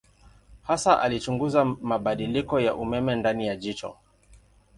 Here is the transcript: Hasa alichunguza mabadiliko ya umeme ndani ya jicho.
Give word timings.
Hasa 0.67 1.01
alichunguza 1.01 1.65
mabadiliko 1.65 2.59
ya 2.59 2.75
umeme 2.75 3.15
ndani 3.15 3.47
ya 3.47 3.55
jicho. 3.55 3.95